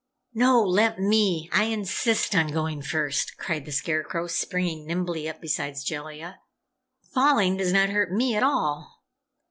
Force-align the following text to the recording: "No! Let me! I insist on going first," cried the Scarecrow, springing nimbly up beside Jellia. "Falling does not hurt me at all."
"No! 0.33 0.63
Let 0.63 0.97
me! 0.97 1.47
I 1.53 1.65
insist 1.65 2.33
on 2.33 2.47
going 2.47 2.81
first," 2.81 3.37
cried 3.37 3.65
the 3.65 3.71
Scarecrow, 3.71 4.25
springing 4.25 4.87
nimbly 4.87 5.29
up 5.29 5.39
beside 5.39 5.75
Jellia. 5.79 6.39
"Falling 7.13 7.55
does 7.57 7.71
not 7.71 7.89
hurt 7.89 8.11
me 8.11 8.35
at 8.35 8.41
all." 8.41 9.03